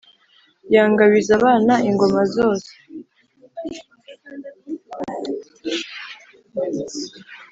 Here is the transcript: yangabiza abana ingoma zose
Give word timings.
yangabiza 0.75 1.31
abana 1.39 1.73
ingoma 1.89 2.21
zose 2.35 2.71